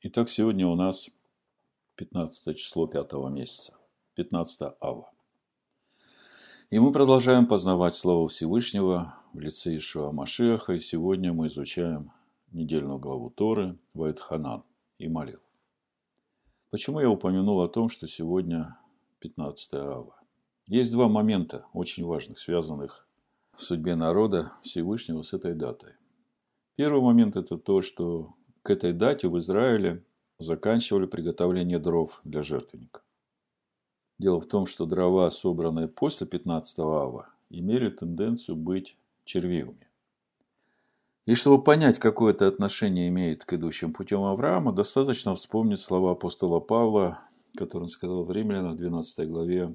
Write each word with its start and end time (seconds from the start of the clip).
Итак, 0.00 0.28
сегодня 0.28 0.64
у 0.68 0.76
нас 0.76 1.10
15 1.96 2.56
число 2.56 2.86
5 2.86 3.14
месяца, 3.32 3.74
15 4.14 4.76
ава. 4.80 5.10
И 6.70 6.78
мы 6.78 6.92
продолжаем 6.92 7.46
познавать 7.46 7.94
Слово 7.94 8.28
Всевышнего 8.28 9.16
в 9.32 9.40
лице 9.40 9.76
Ишуа 9.76 10.12
Машеха, 10.12 10.74
и 10.74 10.78
сегодня 10.78 11.32
мы 11.32 11.48
изучаем 11.48 12.12
недельную 12.52 13.00
главу 13.00 13.30
Торы 13.30 13.76
Вайтханан 13.94 14.62
и 14.98 15.08
молил. 15.08 15.40
Почему 16.70 17.00
я 17.00 17.10
упомянул 17.10 17.60
о 17.60 17.68
том, 17.68 17.88
что 17.88 18.06
сегодня 18.06 18.78
15 19.18 19.74
ава? 19.74 20.14
Есть 20.68 20.92
два 20.92 21.08
момента 21.08 21.66
очень 21.72 22.04
важных, 22.04 22.38
связанных 22.38 23.08
в 23.52 23.64
судьбе 23.64 23.96
народа 23.96 24.52
Всевышнего 24.62 25.22
с 25.22 25.32
этой 25.32 25.56
датой. 25.56 25.94
Первый 26.76 27.02
момент– 27.02 27.34
это 27.36 27.58
то, 27.58 27.80
что 27.80 28.37
к 28.68 28.70
этой 28.70 28.92
дате 28.92 29.28
в 29.28 29.38
Израиле 29.38 30.04
заканчивали 30.36 31.06
приготовление 31.06 31.78
дров 31.78 32.20
для 32.24 32.42
жертвенника. 32.42 33.00
Дело 34.18 34.42
в 34.42 34.46
том, 34.46 34.66
что 34.66 34.84
дрова, 34.84 35.30
собранные 35.30 35.88
после 35.88 36.26
15 36.26 36.78
ава, 36.80 37.30
имели 37.48 37.88
тенденцию 37.88 38.56
быть 38.56 38.98
червивыми. 39.24 39.88
И 41.24 41.34
чтобы 41.34 41.64
понять, 41.64 41.98
какое 41.98 42.34
это 42.34 42.46
отношение 42.46 43.08
имеет 43.08 43.46
к 43.46 43.54
идущим 43.54 43.94
путем 43.94 44.24
Авраама, 44.24 44.74
достаточно 44.74 45.34
вспомнить 45.34 45.80
слова 45.80 46.12
апостола 46.12 46.60
Павла, 46.60 47.20
которые 47.56 47.84
он 47.84 47.88
сказал 47.88 48.22
в 48.22 48.30
Римлянах 48.30 48.76
12 48.76 49.30
главе 49.30 49.74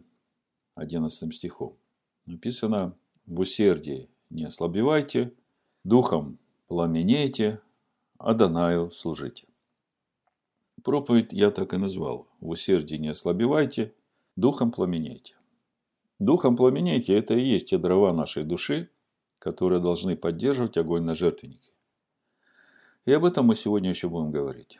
11 0.75 1.33
стихом. 1.33 1.75
Написано 2.27 2.95
«В 3.25 3.39
усердии 3.39 4.11
не 4.29 4.43
ослабевайте, 4.43 5.33
духом 5.83 6.37
пламенейте, 6.67 7.59
Адонаю 8.17 8.91
служите. 8.91 9.47
Проповедь 10.83 11.33
я 11.33 11.51
так 11.51 11.73
и 11.73 11.77
назвал. 11.77 12.27
В 12.39 12.49
усердии 12.49 12.95
не 12.95 13.09
ослабевайте, 13.09 13.93
духом 14.35 14.71
пламенейте. 14.71 15.35
Духом 16.19 16.55
пламенейте– 16.55 17.13
это 17.17 17.33
и 17.33 17.43
есть 17.43 17.69
те 17.69 17.77
дрова 17.77 18.13
нашей 18.13 18.43
души, 18.43 18.89
которые 19.39 19.81
должны 19.81 20.15
поддерживать 20.15 20.77
огонь 20.77 21.03
на 21.03 21.15
жертвеннике. 21.15 21.71
И 23.05 23.11
об 23.11 23.25
этом 23.25 23.47
мы 23.47 23.55
сегодня 23.55 23.89
еще 23.89 24.07
будем 24.07 24.31
говорить. 24.31 24.79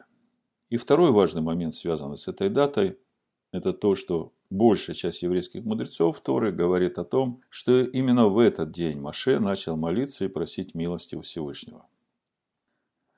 И 0.70 0.78
второй 0.78 1.12
важный 1.12 1.42
момент, 1.42 1.76
связанный 1.76 2.18
с 2.18 2.28
этой 2.28 2.50
датой, 2.50 2.98
это 3.52 3.74
то, 3.74 3.96
что 3.96 4.34
большая 4.50 4.96
часть 4.96 5.24
еврейских 5.24 5.64
мудрецов 5.64 6.22
Торы 6.22 6.52
говорит 6.52 6.98
о 6.98 7.04
том, 7.04 7.42
что 7.50 7.82
именно 7.82 8.28
в 8.28 8.40
этот 8.40 8.72
день 8.72 9.00
Маше 9.00 9.40
начал 9.40 9.76
молиться 9.76 10.26
и 10.26 10.30
просить 10.30 10.74
милости 10.76 11.16
у 11.16 11.22
Всевышнего. 11.22 11.86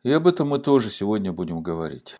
И 0.05 0.11
об 0.11 0.27
этом 0.27 0.49
мы 0.49 0.59
тоже 0.59 0.91
сегодня 0.91 1.33
будем 1.33 1.63
говорить. 1.63 2.15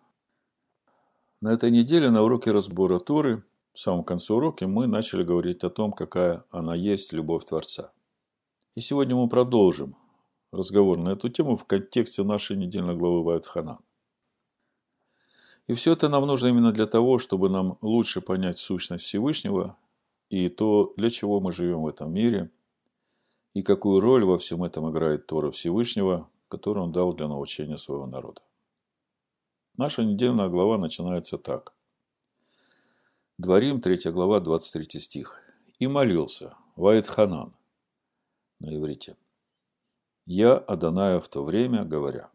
На 1.39 1.53
этой 1.53 1.69
неделе 1.69 2.09
на 2.09 2.23
уроке 2.23 2.49
разбора 2.49 2.97
Торы, 2.97 3.43
в 3.73 3.79
самом 3.79 4.03
конце 4.03 4.33
урока, 4.33 4.67
мы 4.67 4.87
начали 4.87 5.21
говорить 5.21 5.63
о 5.63 5.69
том, 5.69 5.93
какая 5.93 6.43
она 6.49 6.73
есть, 6.73 7.13
любовь 7.13 7.45
Творца. 7.45 7.93
И 8.73 8.81
сегодня 8.81 9.15
мы 9.15 9.29
продолжим 9.29 9.95
разговор 10.51 10.97
на 10.97 11.09
эту 11.09 11.29
тему 11.29 11.57
в 11.57 11.65
контексте 11.65 12.23
нашей 12.23 12.57
недельной 12.57 12.95
главы 12.95 13.23
Вайтханан. 13.23 13.77
И 15.67 15.75
все 15.75 15.93
это 15.93 16.09
нам 16.09 16.25
нужно 16.25 16.47
именно 16.47 16.71
для 16.71 16.87
того, 16.87 17.19
чтобы 17.19 17.49
нам 17.49 17.77
лучше 17.83 18.19
понять 18.19 18.57
сущность 18.57 19.03
Всевышнего 19.03 19.77
и 20.29 20.49
то, 20.49 20.91
для 20.97 21.11
чего 21.11 21.39
мы 21.39 21.51
живем 21.51 21.83
в 21.83 21.87
этом 21.87 22.11
мире, 22.11 22.49
и 23.53 23.61
какую 23.61 23.99
роль 23.99 24.25
во 24.25 24.39
всем 24.39 24.63
этом 24.63 24.89
играет 24.89 25.27
Тора 25.27 25.51
Всевышнего, 25.51 26.27
который 26.47 26.83
он 26.83 26.91
дал 26.91 27.13
для 27.13 27.27
научения 27.27 27.77
своего 27.77 28.05
народа. 28.05 28.41
Наша 29.77 30.03
недельная 30.03 30.47
глава 30.47 30.77
начинается 30.77 31.37
так. 31.37 31.73
Дворим, 33.37 33.81
3 33.81 34.11
глава, 34.11 34.39
23 34.39 34.99
стих. 34.99 35.41
«И 35.77 35.87
молился, 35.87 36.55
Ваид 36.77 37.07
Ханан» 37.07 37.53
на 38.59 38.73
иврите. 38.73 39.17
«Я 40.25 40.57
Адоная 40.57 41.19
в 41.19 41.27
то 41.27 41.43
время, 41.43 41.83
говоря». 41.83 42.31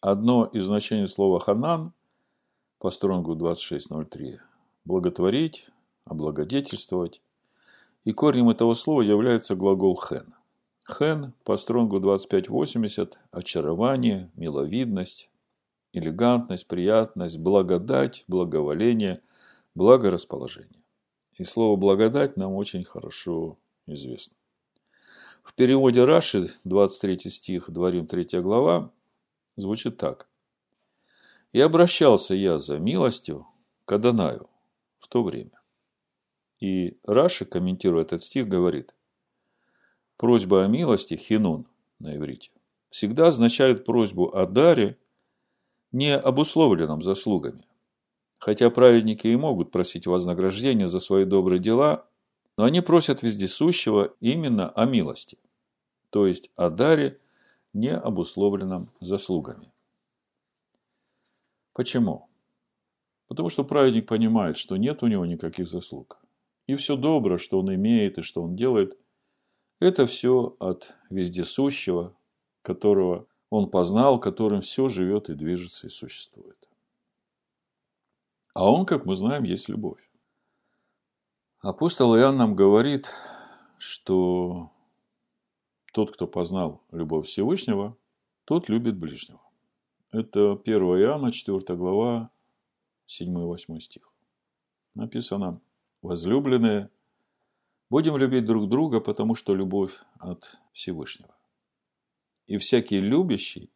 Одно 0.00 0.46
из 0.46 0.64
значений 0.64 1.06
слова 1.06 1.38
«ханан» 1.38 1.92
по 2.78 2.90
стронгу 2.90 3.36
26.03– 3.36 4.40
благотворить, 4.84 5.68
облагодетельствовать. 6.04 7.22
И 8.04 8.12
корнем 8.12 8.48
этого 8.48 8.74
слова 8.74 9.02
является 9.02 9.54
глагол 9.54 9.96
«хен». 9.96 10.34
Хен 10.84 11.32
по 11.44 11.56
стронгу 11.56 12.00
2580– 12.00 13.18
очарование, 13.30 14.30
миловидность, 14.34 15.30
элегантность, 15.92 16.66
приятность, 16.66 17.38
благодать, 17.38 18.24
благоволение, 18.26 19.22
благорасположение. 19.74 20.82
И 21.34 21.44
слово 21.44 21.76
«благодать» 21.76 22.36
нам 22.36 22.54
очень 22.54 22.84
хорошо 22.84 23.58
известно. 23.86 24.36
В 25.44 25.54
переводе 25.54 26.04
Раши, 26.04 26.50
23 26.64 27.30
стих, 27.30 27.70
Дворим 27.70 28.06
3 28.06 28.40
глава, 28.40 28.90
звучит 29.56 29.98
так. 29.98 30.28
«И 31.52 31.60
обращался 31.60 32.34
я 32.34 32.58
за 32.58 32.78
милостью 32.78 33.46
к 33.84 33.92
Адонаю 33.92 34.48
в 34.98 35.06
то 35.06 35.22
время». 35.22 35.60
И 36.60 36.98
Раши, 37.04 37.44
комментируя 37.44 38.02
этот 38.02 38.22
стих, 38.22 38.48
говорит– 38.48 38.94
Просьба 40.22 40.62
о 40.62 40.68
милости, 40.68 41.14
хинун 41.14 41.66
на 41.98 42.14
иврите, 42.14 42.52
всегда 42.90 43.26
означает 43.26 43.84
просьбу 43.84 44.32
о 44.32 44.46
даре, 44.46 44.96
не 45.90 46.16
обусловленном 46.16 47.02
заслугами. 47.02 47.64
Хотя 48.38 48.70
праведники 48.70 49.26
и 49.26 49.34
могут 49.34 49.72
просить 49.72 50.06
вознаграждения 50.06 50.86
за 50.86 51.00
свои 51.00 51.24
добрые 51.24 51.58
дела, 51.58 52.06
но 52.56 52.62
они 52.62 52.82
просят 52.82 53.24
вездесущего 53.24 54.14
именно 54.20 54.68
о 54.68 54.84
милости, 54.84 55.38
то 56.10 56.28
есть 56.28 56.52
о 56.54 56.70
даре, 56.70 57.18
не 57.72 57.92
обусловленном 57.92 58.92
заслугами. 59.00 59.72
Почему? 61.72 62.28
Потому 63.26 63.48
что 63.48 63.64
праведник 63.64 64.06
понимает, 64.06 64.56
что 64.56 64.76
нет 64.76 65.02
у 65.02 65.08
него 65.08 65.26
никаких 65.26 65.66
заслуг. 65.66 66.20
И 66.68 66.76
все 66.76 66.94
добро, 66.94 67.38
что 67.38 67.58
он 67.58 67.74
имеет 67.74 68.18
и 68.18 68.22
что 68.22 68.40
он 68.44 68.54
делает, 68.54 68.96
это 69.82 70.06
все 70.06 70.56
от 70.60 70.94
вездесущего, 71.10 72.16
которого 72.62 73.26
он 73.50 73.68
познал, 73.68 74.20
которым 74.20 74.60
все 74.60 74.88
живет 74.88 75.28
и 75.28 75.34
движется 75.34 75.88
и 75.88 75.90
существует. 75.90 76.68
А 78.54 78.70
он, 78.70 78.86
как 78.86 79.06
мы 79.06 79.16
знаем, 79.16 79.42
есть 79.42 79.68
любовь. 79.68 80.08
Апостол 81.60 82.16
Иоанн 82.16 82.36
нам 82.36 82.54
говорит, 82.54 83.10
что 83.78 84.70
тот, 85.92 86.14
кто 86.14 86.28
познал 86.28 86.82
любовь 86.92 87.26
Всевышнего, 87.26 87.96
тот 88.44 88.68
любит 88.68 88.96
ближнего. 88.96 89.42
Это 90.12 90.52
1 90.52 90.74
Иоанна, 90.74 91.32
4 91.32 91.76
глава, 91.76 92.30
7-8 93.08 93.80
стих. 93.80 94.12
Написано, 94.94 95.60
возлюбленные, 96.02 96.90
Будем 97.92 98.16
любить 98.16 98.46
друг 98.46 98.70
друга, 98.70 99.00
потому 99.00 99.34
что 99.34 99.54
любовь 99.54 99.92
от 100.18 100.58
Всевышнего. 100.72 101.36
И 102.46 102.56
всякий 102.56 103.00
любящий 103.00 103.70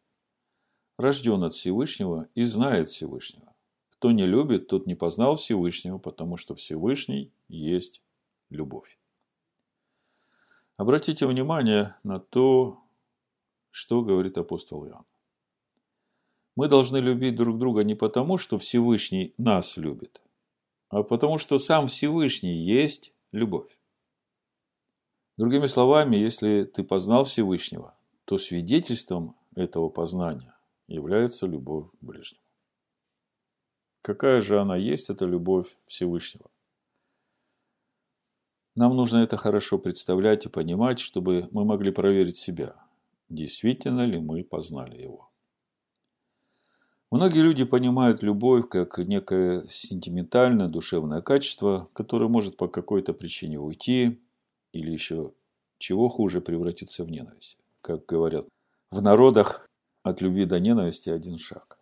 рожден 0.97 1.43
от 1.43 1.53
Всевышнего 1.53 2.27
и 2.33 2.43
знает 2.45 2.89
Всевышнего. 2.89 3.55
Кто 3.91 4.09
не 4.11 4.25
любит, 4.25 4.69
тот 4.69 4.87
не 4.87 4.95
познал 4.95 5.35
Всевышнего, 5.35 5.99
потому 5.99 6.35
что 6.35 6.55
Всевышний 6.55 7.31
есть 7.47 8.01
любовь. 8.49 8.97
Обратите 10.77 11.27
внимание 11.27 11.95
на 12.01 12.19
то, 12.19 12.79
что 13.69 14.01
говорит 14.01 14.39
апостол 14.39 14.87
Иоанн. 14.87 15.05
Мы 16.55 16.67
должны 16.67 16.97
любить 16.97 17.35
друг 17.35 17.59
друга 17.59 17.83
не 17.83 17.93
потому, 17.93 18.39
что 18.39 18.57
Всевышний 18.57 19.35
нас 19.37 19.77
любит, 19.77 20.23
а 20.89 21.03
потому 21.03 21.37
что 21.37 21.59
сам 21.59 21.85
Всевышний 21.85 22.55
есть 22.55 23.13
любовь. 23.31 23.77
Другими 25.37 25.67
словами, 25.67 26.15
если 26.15 26.63
ты 26.63 26.83
познал 26.83 27.23
Всевышнего, 27.23 27.95
то 28.25 28.39
свидетельством 28.39 29.35
этого 29.55 29.87
познания 29.89 30.57
является 30.87 31.45
любовь 31.45 31.91
к 31.91 32.03
ближнему. 32.03 32.41
Какая 34.01 34.41
же 34.41 34.59
она 34.59 34.75
есть, 34.75 35.11
эта 35.11 35.25
любовь 35.25 35.77
Всевышнего? 35.85 36.49
Нам 38.73 38.95
нужно 38.95 39.17
это 39.17 39.37
хорошо 39.37 39.77
представлять 39.77 40.47
и 40.47 40.49
понимать, 40.49 40.99
чтобы 40.99 41.47
мы 41.51 41.65
могли 41.65 41.91
проверить 41.91 42.37
себя, 42.37 42.75
действительно 43.29 44.05
ли 44.05 44.19
мы 44.19 44.43
познали 44.43 44.99
его. 44.99 45.29
Многие 47.11 47.41
люди 47.41 47.63
понимают 47.63 48.23
любовь 48.23 48.69
как 48.69 48.97
некое 48.97 49.67
сентиментальное, 49.69 50.67
душевное 50.67 51.21
качество, 51.21 51.89
которое 51.93 52.27
может 52.27 52.57
по 52.57 52.67
какой-то 52.67 53.13
причине 53.13 53.59
уйти, 53.59 54.19
или 54.73 54.91
еще 54.91 55.33
чего 55.77 56.09
хуже 56.09 56.41
превратиться 56.41 57.03
в 57.03 57.09
ненависть. 57.09 57.57
Как 57.81 58.05
говорят 58.05 58.47
в 58.91 59.01
народах, 59.01 59.67
от 60.03 60.21
любви 60.21 60.45
до 60.45 60.59
ненависти 60.59 61.09
один 61.09 61.37
шаг. 61.37 61.77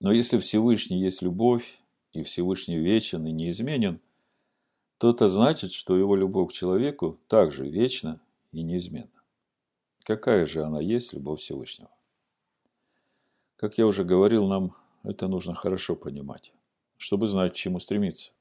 Но 0.00 0.12
если 0.12 0.38
Всевышний 0.38 1.00
есть 1.00 1.20
любовь, 1.20 1.80
и 2.12 2.22
Всевышний 2.22 2.78
вечен 2.78 3.26
и 3.26 3.32
неизменен, 3.32 4.00
то 4.98 5.10
это 5.10 5.28
значит, 5.28 5.72
что 5.72 5.96
его 5.96 6.16
любовь 6.16 6.50
к 6.50 6.52
человеку 6.52 7.18
также 7.28 7.68
вечна 7.68 8.20
и 8.52 8.62
неизменна. 8.62 9.22
Какая 10.02 10.44
же 10.44 10.64
она 10.64 10.80
есть, 10.80 11.12
любовь 11.12 11.40
Всевышнего? 11.40 11.90
Как 13.56 13.78
я 13.78 13.86
уже 13.86 14.04
говорил, 14.04 14.48
нам 14.48 14.74
это 15.02 15.28
нужно 15.28 15.54
хорошо 15.54 15.94
понимать, 15.94 16.52
чтобы 16.96 17.28
знать, 17.28 17.52
к 17.52 17.56
чему 17.56 17.78
стремиться. 17.78 18.32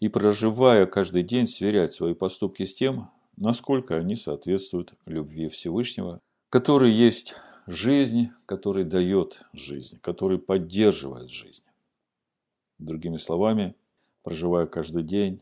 И 0.00 0.08
проживая 0.08 0.86
каждый 0.86 1.24
день, 1.24 1.48
сверять 1.48 1.92
свои 1.92 2.14
поступки 2.14 2.64
с 2.64 2.74
тем, 2.74 3.10
насколько 3.36 3.96
они 3.96 4.14
соответствуют 4.14 4.94
любви 5.06 5.48
Всевышнего, 5.48 6.20
который 6.50 6.92
есть 6.92 7.34
жизнь, 7.66 8.30
который 8.46 8.84
дает 8.84 9.42
жизнь, 9.52 9.98
который 10.00 10.38
поддерживает 10.38 11.30
жизнь. 11.30 11.64
Другими 12.78 13.16
словами, 13.16 13.74
проживая 14.22 14.66
каждый 14.66 15.02
день, 15.02 15.40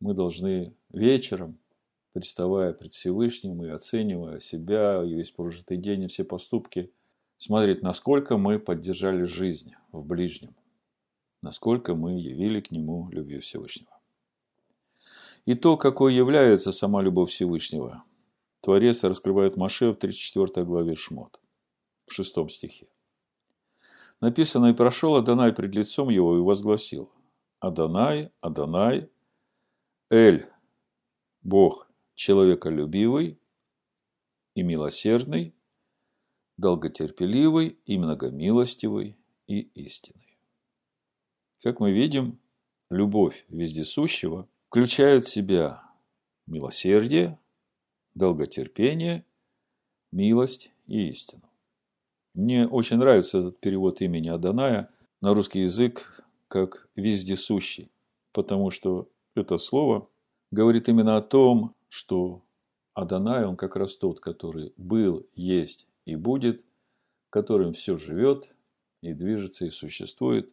мы 0.00 0.14
должны 0.14 0.74
вечером, 0.90 1.58
приставая 2.12 2.72
пред 2.72 2.94
Всевышним 2.94 3.62
и 3.64 3.68
оценивая 3.68 4.40
себя 4.40 5.02
и 5.04 5.14
весь 5.14 5.30
прожитый 5.30 5.76
день 5.76 6.04
и 6.04 6.06
все 6.06 6.24
поступки, 6.24 6.90
смотреть, 7.36 7.82
насколько 7.82 8.38
мы 8.38 8.58
поддержали 8.58 9.24
жизнь 9.24 9.74
в 9.92 10.04
ближнем, 10.04 10.54
насколько 11.44 11.94
мы 11.94 12.18
явили 12.18 12.60
к 12.60 12.70
нему 12.70 13.10
любви 13.10 13.38
Всевышнего. 13.38 14.00
И 15.44 15.54
то, 15.54 15.76
какой 15.76 16.14
является 16.14 16.72
сама 16.72 17.02
любовь 17.02 17.30
Всевышнего, 17.30 18.02
Творец 18.62 19.04
раскрывает 19.04 19.58
Маше 19.58 19.92
в 19.92 19.96
34 19.96 20.64
главе 20.64 20.94
Шмот, 20.94 21.38
в 22.06 22.14
6 22.14 22.50
стихе. 22.50 22.88
Написано, 24.22 24.66
«И 24.70 24.72
прошел 24.72 25.16
Адонай 25.16 25.52
пред 25.52 25.74
лицом 25.74 26.08
его 26.08 26.34
и 26.38 26.40
возгласил, 26.40 27.12
Адонай, 27.60 28.32
Адонай, 28.40 29.10
Эль, 30.08 30.46
Бог, 31.42 31.86
человеколюбивый 32.14 33.38
и 34.54 34.62
милосердный, 34.62 35.54
долготерпеливый 36.56 37.78
и 37.84 37.98
многомилостивый 37.98 39.18
и 39.46 39.60
истинный. 39.60 40.33
Как 41.64 41.80
мы 41.80 41.92
видим, 41.92 42.38
любовь 42.90 43.46
вездесущего 43.48 44.46
включает 44.68 45.24
в 45.24 45.30
себя 45.30 45.82
милосердие, 46.46 47.38
долготерпение, 48.14 49.24
милость 50.12 50.70
и 50.86 51.08
истину. 51.08 51.48
Мне 52.34 52.68
очень 52.68 52.98
нравится 52.98 53.38
этот 53.38 53.60
перевод 53.60 54.02
имени 54.02 54.28
Аданая 54.28 54.90
на 55.22 55.32
русский 55.32 55.60
язык 55.60 56.22
как 56.48 56.86
«вездесущий», 56.96 57.90
потому 58.32 58.70
что 58.70 59.08
это 59.34 59.56
слово 59.56 60.06
говорит 60.50 60.90
именно 60.90 61.16
о 61.16 61.22
том, 61.22 61.74
что 61.88 62.42
Адонай, 62.92 63.46
он 63.46 63.56
как 63.56 63.76
раз 63.76 63.96
тот, 63.96 64.20
который 64.20 64.74
был, 64.76 65.26
есть 65.32 65.88
и 66.04 66.14
будет, 66.14 66.62
которым 67.30 67.72
все 67.72 67.96
живет 67.96 68.54
и 69.00 69.14
движется 69.14 69.64
и 69.64 69.70
существует, 69.70 70.52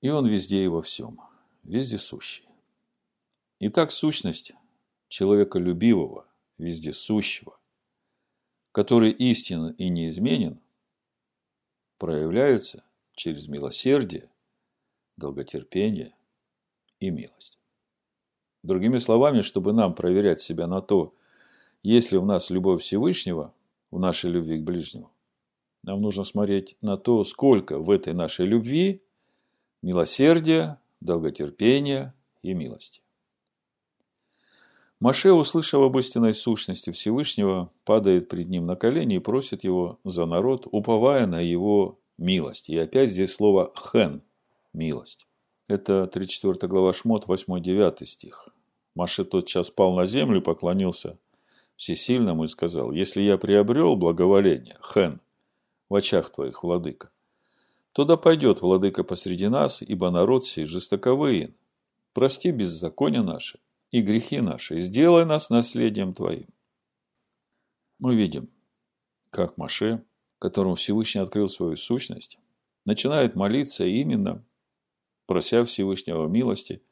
и 0.00 0.08
он 0.08 0.26
везде 0.26 0.64
и 0.64 0.68
во 0.68 0.82
всем, 0.82 1.20
вездесущий. 1.62 2.46
Итак, 3.58 3.92
сущность 3.92 4.52
человеколюбивого, 5.08 6.26
вездесущего, 6.58 7.58
который 8.72 9.10
истинно 9.10 9.74
и 9.76 9.88
неизменен, 9.88 10.60
проявляется 11.98 12.84
через 13.14 13.48
милосердие, 13.48 14.30
долготерпение 15.16 16.14
и 17.00 17.10
милость. 17.10 17.58
Другими 18.62 18.98
словами, 18.98 19.42
чтобы 19.42 19.72
нам 19.72 19.94
проверять 19.94 20.40
себя 20.40 20.66
на 20.66 20.80
то, 20.80 21.14
есть 21.82 22.12
ли 22.12 22.18
в 22.18 22.24
нас 22.24 22.50
любовь 22.50 22.82
Всевышнего 22.82 23.54
в 23.90 23.98
нашей 23.98 24.30
любви 24.30 24.58
к 24.58 24.64
ближнему, 24.64 25.10
нам 25.82 26.00
нужно 26.00 26.24
смотреть 26.24 26.76
на 26.80 26.96
то, 26.96 27.24
сколько 27.24 27.78
в 27.78 27.90
этой 27.90 28.14
нашей 28.14 28.46
любви 28.46 29.02
милосердия, 29.82 30.78
долготерпения 31.00 32.14
и 32.42 32.54
милости. 32.54 33.00
Маше, 35.00 35.32
услышав 35.32 35.80
об 35.80 35.98
истинной 35.98 36.34
сущности 36.34 36.90
Всевышнего, 36.90 37.70
падает 37.84 38.28
пред 38.28 38.50
ним 38.50 38.66
на 38.66 38.76
колени 38.76 39.16
и 39.16 39.20
просит 39.20 39.64
его 39.64 39.98
за 40.04 40.26
народ, 40.26 40.66
уповая 40.70 41.26
на 41.26 41.40
его 41.40 41.98
милость. 42.18 42.68
И 42.68 42.76
опять 42.76 43.10
здесь 43.10 43.34
слово 43.34 43.72
«хен»– 43.74 44.22
милость. 44.74 45.26
Это 45.68 46.06
34 46.06 46.68
глава 46.68 46.92
Шмот, 46.92 47.26
8-9 47.26 48.04
стих. 48.04 48.50
Маше 48.94 49.24
тотчас 49.24 49.70
пал 49.70 49.94
на 49.94 50.04
землю 50.04 50.42
поклонился 50.42 51.18
всесильному 51.76 52.44
и 52.44 52.48
сказал, 52.48 52.92
«Если 52.92 53.22
я 53.22 53.38
приобрел 53.38 53.96
благоволение, 53.96 54.76
хен, 54.82 55.20
в 55.88 55.94
очах 55.94 56.28
твоих, 56.28 56.62
владыка, 56.62 57.10
то 57.92 58.04
да 58.04 58.16
пойдет 58.16 58.62
владыка 58.62 59.04
посреди 59.04 59.48
нас, 59.48 59.82
ибо 59.82 60.10
народ 60.10 60.46
сей 60.46 60.64
жестоковыен. 60.64 61.54
Прости 62.12 62.50
беззакония 62.50 63.22
наши 63.22 63.60
и 63.90 64.00
грехи 64.02 64.40
наши, 64.40 64.78
и 64.78 64.80
сделай 64.80 65.24
нас 65.24 65.50
наследием 65.50 66.14
твоим». 66.14 66.48
Мы 67.98 68.16
видим, 68.16 68.48
как 69.30 69.56
Маше, 69.56 70.04
которому 70.38 70.74
Всевышний 70.74 71.20
открыл 71.20 71.48
свою 71.48 71.76
сущность, 71.76 72.38
начинает 72.84 73.36
молиться 73.36 73.84
именно 73.84 74.44
прося 75.26 75.64
Всевышнего 75.64 76.26
милости 76.26 76.82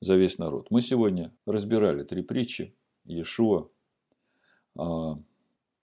за 0.00 0.16
весь 0.16 0.38
народ. 0.38 0.70
Мы 0.70 0.82
сегодня 0.82 1.34
разбирали 1.46 2.04
три 2.04 2.22
притчи 2.22 2.74
Иешуа 3.04 3.68
о 4.74 5.18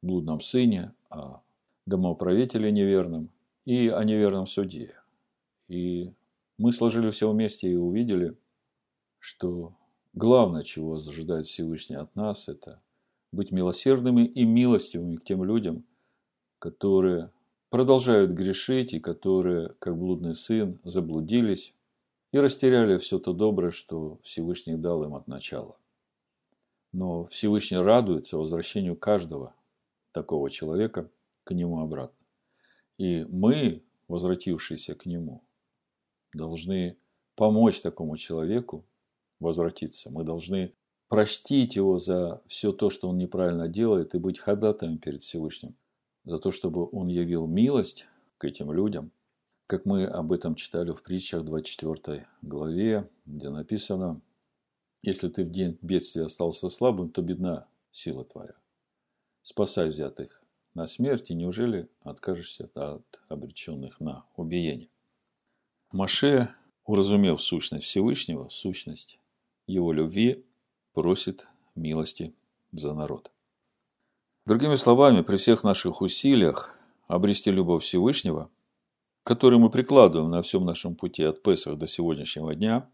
блудном 0.01 0.41
сыне, 0.41 0.93
о 1.09 1.41
домоуправителе 1.85 2.71
неверном 2.71 3.31
и 3.69 3.87
о 3.87 4.03
неверном 4.03 4.47
судье. 4.47 4.95
И 5.67 6.11
мы 6.57 6.71
сложили 6.71 7.11
все 7.11 7.29
вместе 7.31 7.69
и 7.69 7.75
увидели, 7.75 8.35
что 9.19 9.77
главное, 10.13 10.63
чего 10.63 10.97
зажидает 10.97 11.45
Всевышний 11.45 11.95
от 11.95 12.15
нас, 12.15 12.47
это 12.47 12.81
быть 13.31 13.51
милосердными 13.51 14.25
и 14.25 14.43
милостивыми 14.43 15.17
к 15.17 15.23
тем 15.23 15.43
людям, 15.43 15.85
которые 16.57 17.31
продолжают 17.69 18.31
грешить 18.31 18.95
и 18.95 18.99
которые, 18.99 19.75
как 19.77 19.99
блудный 19.99 20.33
сын, 20.33 20.79
заблудились, 20.83 21.75
и 22.31 22.39
растеряли 22.39 22.97
все 22.97 23.19
то 23.19 23.33
доброе, 23.33 23.69
что 23.69 24.17
Всевышний 24.23 24.77
дал 24.77 25.03
им 25.03 25.13
от 25.13 25.27
начала. 25.27 25.77
Но 26.91 27.27
Всевышний 27.27 27.77
радуется 27.77 28.39
возвращению 28.39 28.95
каждого 28.95 29.53
такого 30.11 30.49
человека 30.49 31.11
к 31.43 31.53
нему 31.53 31.81
обратно. 31.81 32.19
И 32.99 33.25
мы, 33.27 33.83
возвратившиеся 34.07 34.93
к 34.93 35.07
нему, 35.07 35.43
должны 36.33 36.99
помочь 37.35 37.81
такому 37.81 38.15
человеку 38.15 38.85
возвратиться. 39.39 40.11
Мы 40.11 40.23
должны 40.23 40.75
простить 41.07 41.75
его 41.75 41.97
за 41.97 42.43
все 42.45 42.71
то, 42.71 42.91
что 42.91 43.09
он 43.09 43.17
неправильно 43.17 43.67
делает, 43.67 44.13
и 44.13 44.19
быть 44.19 44.37
ходатаем 44.37 44.99
перед 44.99 45.23
Всевышним 45.23 45.75
за 46.23 46.37
то, 46.37 46.51
чтобы 46.51 46.87
он 46.91 47.07
явил 47.07 47.47
милость 47.47 48.05
к 48.37 48.45
этим 48.45 48.71
людям– 48.71 49.11
как 49.69 49.85
мы 49.85 50.05
об 50.05 50.31
этом 50.31 50.55
читали 50.55 50.91
в 50.91 51.03
притчах 51.03 51.45
24 51.45 52.25
главе, 52.41 53.07
где 53.27 53.49
написано, 53.49 54.19
«Если 55.03 55.29
ты 55.29 55.43
в 55.43 55.51
день 55.51 55.77
бедствия 55.83 56.23
остался 56.23 56.69
слабым, 56.69 57.11
то 57.11 57.21
бедна 57.21 57.69
сила 57.91 58.25
твоя. 58.25 58.55
Спасай 59.43 59.89
взятых 59.89 60.43
на 60.79 60.87
смерть, 60.87 61.29
и 61.29 61.35
неужели 61.35 61.87
откажешься 62.01 62.69
от 62.73 63.21
обреченных 63.27 63.99
на 63.99 64.25
убиение?» 64.35 64.89
Маше, 65.91 66.55
уразумев 66.85 67.41
сущность 67.41 67.85
Всевышнего, 67.85 68.49
сущность 68.49 69.19
его 69.67 69.93
любви, 69.93 70.43
просит 70.93 71.47
милости 71.75 72.33
за 72.71 72.93
народ. 72.93 73.31
Другими 74.45 74.75
словами, 74.75 75.21
при 75.21 75.37
всех 75.37 75.63
наших 75.63 76.01
усилиях 76.01 76.79
обрести 77.07 77.51
любовь 77.51 77.83
Всевышнего– 77.83 78.49
который 79.29 79.59
мы 79.59 79.69
прикладываем 79.69 80.31
на 80.31 80.41
всем 80.41 80.65
нашем 80.65 80.95
пути 80.95 81.23
от 81.23 81.43
Песах 81.43 81.77
до 81.77 81.85
сегодняшнего 81.85 82.55
дня, 82.55 82.89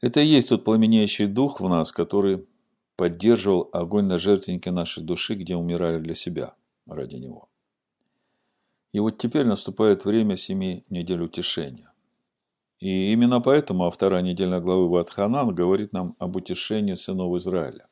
это 0.00 0.20
и 0.20 0.26
есть 0.26 0.50
тот 0.50 0.64
пламенеющий 0.64 1.26
дух 1.26 1.60
в 1.60 1.68
нас, 1.68 1.90
который 1.90 2.46
поддерживал 2.94 3.68
огонь 3.72 4.04
на 4.04 4.16
жертвеннике 4.16 4.70
нашей 4.70 5.02
души, 5.02 5.34
где 5.34 5.56
умирали 5.56 5.98
для 5.98 6.14
себя 6.14 6.54
ради 6.86 7.16
него. 7.16 7.48
И 8.92 9.00
вот 9.00 9.18
теперь 9.18 9.46
наступает 9.46 10.04
время 10.04 10.36
семи 10.36 10.84
недель 10.88 11.22
утешения. 11.22 11.92
И 12.78 13.12
именно 13.12 13.40
поэтому 13.40 13.90
вторая 13.90 14.22
недельная 14.22 14.60
главы 14.60 14.88
Ватханан 14.88 15.54
говорит 15.54 15.92
нам 15.92 16.14
об 16.18 16.36
утешении 16.36 16.94
сынов 16.94 17.36
Израиля. 17.36 17.88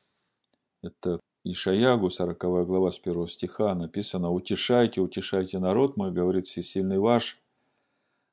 Это 0.81 1.19
Ишаягу, 1.43 2.09
40 2.09 2.37
глава 2.65 2.91
с 2.91 2.99
1 3.03 3.27
стиха 3.27 3.75
написано 3.75 4.31
«Утешайте, 4.31 5.01
утешайте 5.01 5.59
народ 5.59 5.97
мой, 5.97 6.11
говорит 6.11 6.47
всесильный 6.47 6.99
ваш, 6.99 7.39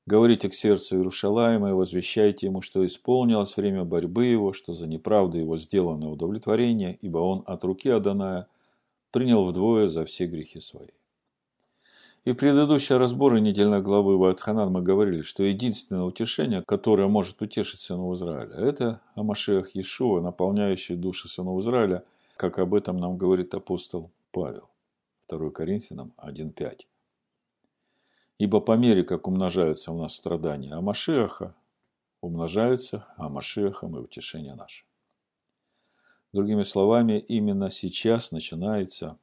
Говорите 0.05 0.49
к 0.49 0.55
сердцу 0.55 0.97
Иерушалаема 0.97 1.71
и 1.71 1.75
возвещайте 1.75 2.49
ему, 2.49 2.61
что 2.61 2.85
исполнилось 2.85 3.57
время 3.57 3.85
борьбы 3.85 4.25
его, 4.25 4.53
что 4.53 4.75
за 4.75 4.89
неправду 4.89 5.39
его 5.39 5.57
сделано 5.57 6.11
удовлетворение, 6.11 6.99
ибо 7.01 7.19
он 7.19 7.45
от 7.47 7.63
руки 7.63 7.89
Аданая 7.89 8.49
принял 9.13 9.45
вдвое 9.45 9.87
за 9.87 10.05
все 10.05 10.27
грехи 10.27 10.59
свои. 10.59 10.89
И 12.25 12.33
в 12.33 12.37
предыдущие 12.37 12.99
разборы 12.99 13.41
недельной 13.41 13.83
главы 13.83 14.17
Вайтханан 14.17 14.71
мы 14.71 14.81
говорили, 14.81 15.23
что 15.23 15.43
единственное 15.43 16.05
утешение, 16.05 16.63
которое 16.63 17.09
может 17.09 17.43
утешить 17.43 17.81
сынов 17.81 18.15
Израиля, 18.17 18.55
это 18.55 19.01
о 19.17 19.25
Машеях 19.25 19.75
Иешуа, 19.75 20.21
наполняющий 20.21 20.95
души 20.95 21.29
сынов 21.29 21.61
Израиля, 21.63 22.05
как 22.37 22.59
об 22.59 22.75
этом 22.75 22.97
нам 22.97 23.17
говорит 23.17 23.55
апостол 23.55 24.13
Павел. 24.31 24.69
2 25.29 25.51
Коринфянам 25.51 26.13
1.5. 26.17 26.87
Ибо 28.39 28.61
по 28.61 28.77
мере, 28.77 29.03
как 29.03 29.27
умножаются 29.27 29.93
у 29.93 29.99
нас 29.99 30.15
страдания 30.15 30.75
Амашиаха, 30.75 31.55
умножаются 32.21 33.07
Амашиахом 33.17 33.97
и 33.97 34.01
утешение 34.01 34.55
наше. 34.55 34.85
Другими 36.33 36.63
словами, 36.63 37.19
именно 37.19 37.71
сейчас 37.71 38.31
начинается 38.31 39.19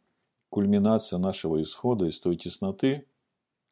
кульминация 0.50 1.18
нашего 1.18 1.62
исхода 1.62 2.06
из 2.06 2.20
той 2.20 2.36
тесноты, 2.36 3.08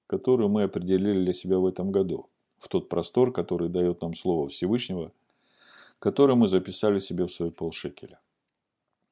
которую 0.07 0.49
мы 0.49 0.63
определили 0.63 1.23
для 1.23 1.33
себя 1.33 1.59
в 1.59 1.67
этом 1.67 1.91
году, 1.91 2.29
в 2.57 2.67
тот 2.67 2.89
простор, 2.89 3.31
который 3.31 3.69
дает 3.69 4.01
нам 4.01 4.15
Слово 4.15 4.47
Всевышнего, 4.47 5.11
который 5.99 6.35
мы 6.35 6.47
записали 6.47 6.97
себе 6.97 7.27
в 7.27 7.31
свой 7.31 7.51
полшекеля. 7.51 8.19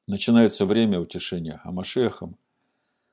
Начинается 0.08 0.64
время 0.64 1.00
утешения 1.00 1.60
Амашехом, 1.64 2.36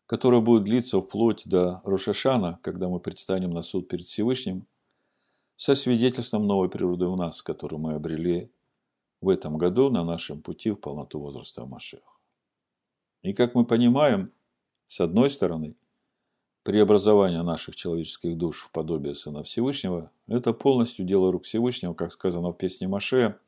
которая 0.07 0.41
будет 0.41 0.63
длиться 0.63 0.99
вплоть 0.99 1.43
до 1.45 1.81
Рошашана, 1.83 2.59
когда 2.61 2.87
мы 2.87 2.99
предстанем 2.99 3.51
на 3.51 3.61
суд 3.61 3.87
перед 3.87 4.05
Всевышним, 4.05 4.65
со 5.55 5.75
свидетельством 5.75 6.47
новой 6.47 6.69
природы 6.69 7.07
в 7.07 7.15
нас, 7.15 7.41
которую 7.41 7.79
мы 7.79 7.93
обрели 7.93 8.51
в 9.23 9.29
этом 9.29 9.57
году 9.57 9.89
на 9.89 10.03
нашем 10.03 10.41
пути 10.41 10.71
в 10.71 10.75
полноту 10.75 11.19
возраста 11.19 11.65
Машех. 11.65 12.19
И 13.21 13.33
как 13.33 13.55
мы 13.55 13.65
понимаем, 13.65 14.33
с 14.87 14.99
одной 14.99 15.29
стороны, 15.29 15.75
преобразование 16.63 17.41
наших 17.41 17.75
человеческих 17.75 18.37
душ 18.37 18.63
в 18.63 18.71
подобие 18.71 19.15
Сына 19.15 19.43
Всевышнего– 19.43 20.11
это 20.27 20.51
полностью 20.51 21.05
дело 21.05 21.31
рук 21.31 21.45
Всевышнего, 21.45 21.93
как 21.93 22.11
сказано 22.11 22.49
в 22.49 22.57
песне 22.57 22.87
Маше, 22.89 23.39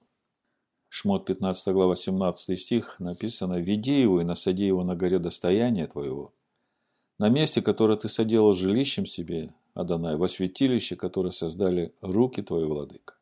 Шмот 0.88 1.26
15 1.26 1.74
глава 1.74 1.98
17 1.98 2.58
стих 2.58 2.98
написано 3.00 3.56
«Веди 3.60 4.00
его 4.00 4.22
и 4.22 4.24
насади 4.24 4.66
его 4.66 4.86
на 4.86 4.96
горе 4.96 5.20
достояния 5.20 5.88
твоего, 5.88 6.34
на 7.20 7.28
месте, 7.28 7.62
которое 7.62 7.98
ты 7.98 8.08
соделал 8.08 8.54
жилищем 8.54 9.06
себе, 9.06 9.54
Адонай, 9.74 10.16
во 10.16 10.30
святилище, 10.30 10.96
которое 10.96 11.32
создали 11.32 11.94
руки 12.00 12.42
твои, 12.42 12.64
владыка. 12.64 13.15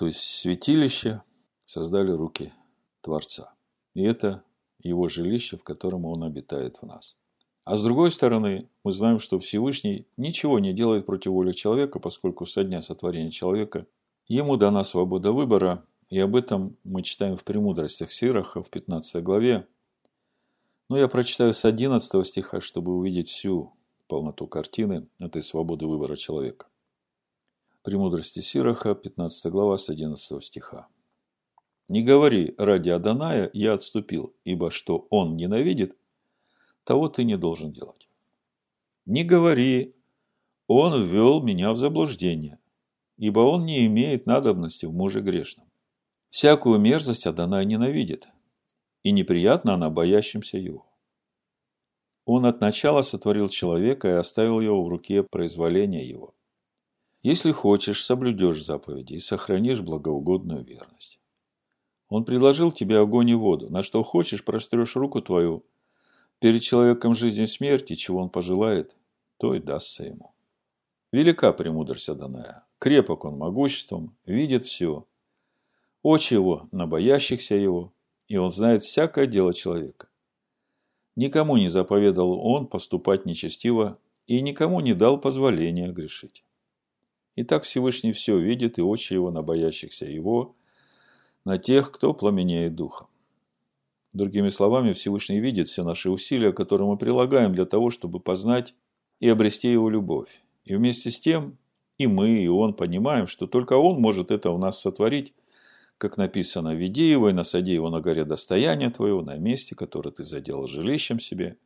То 0.00 0.06
есть 0.06 0.22
святилище 0.22 1.22
создали 1.66 2.10
руки 2.10 2.54
Творца. 3.02 3.52
И 3.92 4.02
это 4.02 4.42
его 4.82 5.10
жилище, 5.10 5.58
в 5.58 5.62
котором 5.62 6.06
он 6.06 6.24
обитает 6.24 6.78
в 6.78 6.86
нас. 6.86 7.18
А 7.64 7.76
с 7.76 7.82
другой 7.82 8.10
стороны, 8.10 8.70
мы 8.82 8.92
знаем, 8.92 9.18
что 9.18 9.38
Всевышний 9.38 10.06
ничего 10.16 10.58
не 10.58 10.72
делает 10.72 11.04
против 11.04 11.32
воли 11.32 11.52
человека, 11.52 11.98
поскольку 11.98 12.46
со 12.46 12.64
дня 12.64 12.80
сотворения 12.80 13.30
человека 13.30 13.86
ему 14.26 14.56
дана 14.56 14.84
свобода 14.84 15.32
выбора, 15.32 15.84
и 16.08 16.18
об 16.18 16.34
этом 16.34 16.78
мы 16.82 17.02
читаем 17.02 17.36
в 17.36 17.44
«Премудростях 17.44 18.10
Сираха» 18.10 18.62
в 18.62 18.70
15 18.70 19.22
главе, 19.22 19.68
но 20.88 20.96
я 20.96 21.08
прочитаю 21.08 21.52
с 21.52 21.66
11 21.66 22.26
стиха, 22.26 22.62
чтобы 22.62 22.96
увидеть 22.96 23.28
всю 23.28 23.74
полноту 24.08 24.46
картины 24.46 25.06
этой 25.18 25.42
свободы 25.42 25.84
выбора 25.86 26.16
человека. 26.16 26.69
Премудрости 27.82 28.40
Сираха, 28.40 28.94
15 28.94 29.50
глава, 29.50 29.78
с 29.78 29.88
11 29.88 30.44
стиха. 30.44 30.88
«Не 31.88 32.02
говори, 32.02 32.54
ради 32.58 32.90
Аданая 32.90 33.48
я 33.54 33.72
отступил, 33.72 34.36
ибо 34.44 34.70
что 34.70 35.06
он 35.08 35.36
ненавидит, 35.36 35.96
того 36.84 37.08
ты 37.08 37.24
не 37.24 37.38
должен 37.38 37.72
делать. 37.72 38.08
Не 39.06 39.24
говори, 39.24 39.96
он 40.66 41.02
ввел 41.02 41.42
меня 41.42 41.72
в 41.72 41.78
заблуждение, 41.78 42.58
ибо 43.16 43.40
он 43.40 43.64
не 43.64 43.86
имеет 43.86 44.26
надобности 44.26 44.84
в 44.84 44.92
муже 44.92 45.22
грешном. 45.22 45.66
Всякую 46.28 46.78
мерзость 46.80 47.26
Адонай 47.26 47.64
ненавидит, 47.64 48.28
и 49.02 49.10
неприятно 49.10 49.72
она 49.72 49.88
боящимся 49.88 50.58
его. 50.58 50.86
Он 52.26 52.44
от 52.44 52.60
начала 52.60 53.00
сотворил 53.00 53.48
человека 53.48 54.08
и 54.08 54.12
оставил 54.12 54.60
его 54.60 54.84
в 54.84 54.88
руке 54.88 55.22
произволения 55.22 56.06
его. 56.06 56.34
Если 57.22 57.52
хочешь, 57.52 58.04
соблюдешь 58.04 58.64
заповеди 58.64 59.14
и 59.14 59.18
сохранишь 59.18 59.82
благоугодную 59.82 60.64
верность. 60.64 61.20
Он 62.08 62.24
предложил 62.24 62.72
тебе 62.72 62.98
огонь 62.98 63.28
и 63.28 63.34
воду, 63.34 63.70
на 63.70 63.82
что 63.82 64.02
хочешь, 64.02 64.42
прострешь 64.42 64.96
руку 64.96 65.20
твою. 65.20 65.64
Перед 66.38 66.62
человеком 66.62 67.14
жизнь 67.14 67.42
и 67.42 67.46
смерти, 67.46 67.94
чего 67.94 68.20
он 68.20 68.30
пожелает, 68.30 68.96
то 69.36 69.54
и 69.54 69.60
дастся 69.60 70.04
ему. 70.04 70.32
Велика 71.12 71.52
премудрость 71.52 72.08
Аданая, 72.08 72.64
крепок 72.78 73.26
он 73.26 73.36
могуществом, 73.36 74.16
видит 74.24 74.64
все. 74.64 75.06
Очи 76.02 76.32
его 76.32 76.68
на 76.72 76.86
боящихся 76.86 77.54
его, 77.54 77.92
и 78.28 78.38
он 78.38 78.50
знает 78.50 78.82
всякое 78.82 79.26
дело 79.26 79.52
человека. 79.52 80.08
Никому 81.16 81.58
не 81.58 81.68
заповедал 81.68 82.32
он 82.32 82.66
поступать 82.66 83.26
нечестиво 83.26 83.98
и 84.26 84.40
никому 84.40 84.80
не 84.80 84.94
дал 84.94 85.20
позволения 85.20 85.92
грешить. 85.92 86.44
И 87.34 87.44
так 87.44 87.62
Всевышний 87.62 88.12
все 88.12 88.38
видит, 88.38 88.78
и 88.78 88.82
очи 88.82 89.14
его 89.14 89.30
на 89.30 89.42
боящихся 89.42 90.06
его, 90.06 90.54
на 91.44 91.58
тех, 91.58 91.92
кто 91.92 92.12
пламенеет 92.12 92.74
духом. 92.74 93.08
Другими 94.12 94.48
словами, 94.48 94.92
Всевышний 94.92 95.40
видит 95.40 95.68
все 95.68 95.84
наши 95.84 96.10
усилия, 96.10 96.52
которые 96.52 96.88
мы 96.88 96.96
прилагаем 96.96 97.52
для 97.52 97.64
того, 97.64 97.90
чтобы 97.90 98.18
познать 98.18 98.74
и 99.20 99.28
обрести 99.28 99.70
его 99.70 99.88
любовь. 99.88 100.42
И 100.64 100.74
вместе 100.74 101.10
с 101.10 101.20
тем 101.20 101.58
и 101.98 102.06
мы, 102.06 102.42
и 102.42 102.48
он 102.48 102.74
понимаем, 102.74 103.26
что 103.26 103.46
только 103.46 103.74
он 103.74 104.00
может 104.00 104.30
это 104.30 104.50
у 104.50 104.58
нас 104.58 104.80
сотворить, 104.80 105.34
как 105.98 106.16
написано, 106.16 106.74
веди 106.74 107.08
его 107.08 107.28
и 107.28 107.34
насади 107.34 107.74
его 107.74 107.90
на 107.90 108.00
горе 108.00 108.24
достояния 108.24 108.90
твоего, 108.90 109.20
на 109.20 109.36
месте, 109.36 109.74
которое 109.74 110.10
ты 110.10 110.24
заделал 110.24 110.66
жилищем 110.66 111.20
себе, 111.20 111.58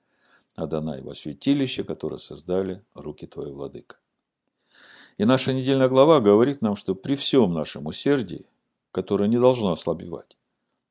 а 0.57 0.67
дана 0.67 0.97
его 0.97 1.15
святилище, 1.15 1.85
которое 1.85 2.19
создали 2.19 2.83
руки 2.95 3.27
твои, 3.27 3.53
владыка. 3.53 3.97
И 5.17 5.25
наша 5.25 5.53
недельная 5.53 5.89
глава 5.89 6.21
говорит 6.21 6.61
нам, 6.61 6.75
что 6.75 6.95
при 6.95 7.15
всем 7.15 7.53
нашем 7.53 7.87
усердии, 7.87 8.49
которое 8.91 9.29
не 9.29 9.39
должно 9.39 9.73
ослабевать, 9.73 10.37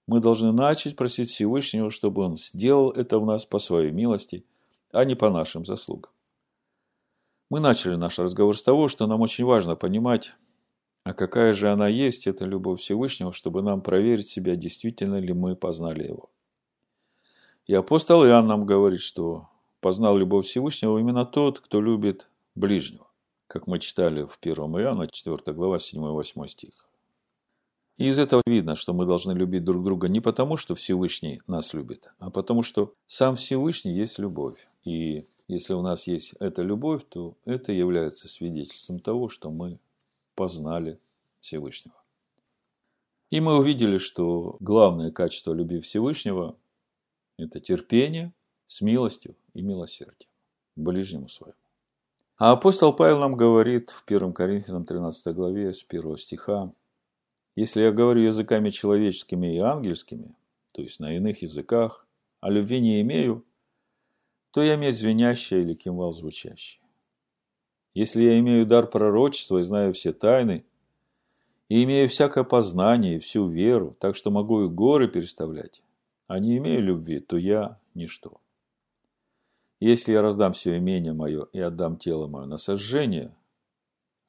мы 0.07 0.19
должны 0.19 0.51
начать 0.51 0.95
просить 0.95 1.29
Всевышнего, 1.29 1.91
чтобы 1.91 2.23
Он 2.23 2.37
сделал 2.37 2.91
это 2.91 3.19
в 3.19 3.25
нас 3.25 3.45
по 3.45 3.59
своей 3.59 3.91
милости, 3.91 4.45
а 4.91 5.05
не 5.05 5.15
по 5.15 5.29
нашим 5.29 5.65
заслугам. 5.65 6.11
Мы 7.49 7.59
начали 7.59 7.95
наш 7.95 8.19
разговор 8.19 8.57
с 8.57 8.63
того, 8.63 8.87
что 8.87 9.07
нам 9.07 9.21
очень 9.21 9.45
важно 9.45 9.75
понимать, 9.75 10.33
а 11.03 11.13
какая 11.13 11.53
же 11.53 11.69
она 11.69 11.87
есть, 11.87 12.27
эта 12.27 12.45
любовь 12.45 12.79
Всевышнего, 12.79 13.33
чтобы 13.33 13.61
нам 13.61 13.81
проверить 13.81 14.27
себя, 14.27 14.55
действительно 14.55 15.19
ли 15.19 15.33
мы 15.33 15.55
познали 15.55 16.07
его. 16.07 16.29
И 17.65 17.73
апостол 17.73 18.25
Иоанн 18.25 18.47
нам 18.47 18.65
говорит, 18.65 19.01
что 19.01 19.49
познал 19.81 20.17
любовь 20.17 20.45
Всевышнего 20.45 20.97
именно 20.97 21.25
тот, 21.25 21.59
кто 21.59 21.81
любит 21.81 22.29
ближнего, 22.55 23.07
как 23.53 23.67
мы 23.67 23.77
читали 23.77 24.23
в 24.23 24.39
1 24.41 24.55
Иоанна, 24.81 25.05
4 25.05 25.53
глава, 25.53 25.77
7-8 25.77 26.47
стих. 26.47 26.89
И 27.97 28.07
из 28.07 28.17
этого 28.17 28.41
видно, 28.47 28.75
что 28.75 28.95
мы 28.95 29.05
должны 29.05 29.33
любить 29.33 29.63
друг 29.63 29.83
друга 29.83 30.07
не 30.07 30.21
потому, 30.21 30.57
что 30.57 30.73
Всевышний 30.73 31.39
нас 31.45 31.75
любит, 31.75 32.11
а 32.17 32.31
потому, 32.31 32.63
что 32.63 32.95
сам 33.05 33.35
Всевышний 33.35 33.93
есть 33.93 34.17
любовь. 34.17 34.67
И 34.85 35.27
если 35.47 35.75
у 35.75 35.83
нас 35.83 36.07
есть 36.07 36.33
эта 36.39 36.63
любовь, 36.63 37.03
то 37.07 37.37
это 37.45 37.71
является 37.71 38.27
свидетельством 38.27 38.99
того, 38.99 39.29
что 39.29 39.51
мы 39.51 39.77
познали 40.33 40.99
Всевышнего. 41.39 42.01
И 43.29 43.39
мы 43.39 43.59
увидели, 43.59 43.99
что 43.99 44.57
главное 44.61 45.11
качество 45.11 45.53
любви 45.53 45.79
Всевышнего– 45.79 46.57
это 47.37 47.59
терпение 47.59 48.33
с 48.65 48.81
милостью 48.81 49.35
и 49.53 49.61
милосердием 49.61 50.31
ближнему 50.75 51.29
своему. 51.29 51.62
А 52.37 52.51
апостол 52.51 52.93
Павел 52.95 53.19
нам 53.19 53.35
говорит 53.35 53.91
в 53.91 54.03
1 54.07 54.33
Коринфянам 54.33 54.85
13 54.85 55.35
главе 55.35 55.71
с 55.71 55.85
1 55.87 56.17
стиха, 56.17 56.73
«Если 57.55 57.81
я 57.81 57.91
говорю 57.91 58.21
языками 58.21 58.69
человеческими 58.69 59.55
и 59.55 59.59
ангельскими, 59.59 60.35
то 60.73 60.81
есть 60.81 60.99
на 60.99 61.15
иных 61.15 61.43
языках, 61.43 62.07
а 62.41 62.49
любви 62.49 62.81
не 62.81 63.01
имею, 63.01 63.45
то 64.49 64.63
я 64.63 64.77
медь 64.77 64.97
звенящая 64.97 65.61
или 65.61 65.75
кимвал 65.75 66.11
звучащий. 66.11 66.81
Если 67.93 68.23
я 68.23 68.39
имею 68.39 68.65
дар 68.65 68.87
пророчества 68.87 69.59
и 69.59 69.63
знаю 69.63 69.93
все 69.93 70.11
тайны, 70.11 70.65
и 71.69 71.83
имею 71.83 72.09
всякое 72.09 72.43
познание 72.43 73.15
и 73.15 73.19
всю 73.19 73.47
веру, 73.47 73.95
так 73.99 74.15
что 74.15 74.31
могу 74.31 74.63
и 74.63 74.67
горы 74.67 75.07
переставлять, 75.07 75.83
а 76.25 76.39
не 76.39 76.57
имею 76.57 76.81
любви, 76.81 77.19
то 77.19 77.37
я 77.37 77.79
ничто. 77.93 78.41
Если 79.83 80.13
я 80.13 80.21
раздам 80.21 80.53
все 80.53 80.77
имение 80.77 81.11
мое 81.11 81.43
и 81.51 81.59
отдам 81.59 81.97
тело 81.97 82.27
мое 82.27 82.45
на 82.45 82.57
сожжение, 82.57 83.35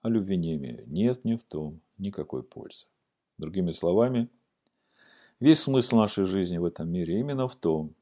а 0.02 0.08
любви 0.08 0.36
не 0.36 0.56
имею, 0.56 0.82
нет 0.88 1.24
мне 1.24 1.38
в 1.38 1.44
том 1.44 1.80
никакой 1.96 2.42
пользы. 2.42 2.88
Другими 3.38 3.70
словами, 3.70 4.28
весь 5.38 5.60
смысл 5.60 5.98
нашей 5.98 6.24
жизни 6.24 6.58
в 6.58 6.64
этом 6.64 6.90
мире 6.90 7.20
именно 7.20 7.46
в 7.46 7.54
том, 7.54 7.94